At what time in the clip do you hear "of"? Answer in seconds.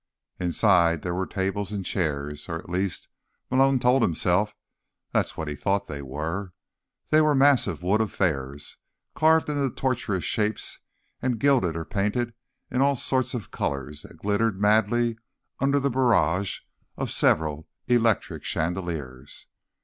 13.35-13.51, 16.97-17.11